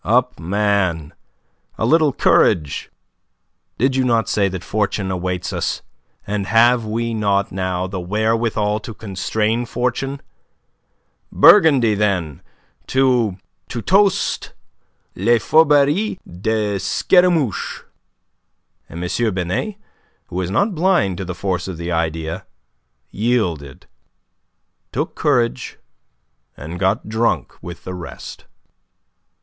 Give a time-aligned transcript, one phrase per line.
[0.03, 1.13] "Up, man,
[1.77, 2.89] a little courage.
[3.77, 5.83] Did you not say that fortune awaits us?
[6.25, 10.19] And have we not now the wherewithal to constrain fortune?
[11.31, 12.41] Burgundy, then,
[12.87, 13.37] to...
[13.69, 14.53] to toast
[15.15, 17.83] 'Les Fourberies de Scaramouche.'"
[18.89, 19.33] And M.
[19.35, 19.75] Binet,
[20.29, 22.47] who was not blind to the force of the idea,
[23.11, 23.85] yielded,
[24.91, 25.77] took courage,
[26.57, 28.45] and got drunk with the rest.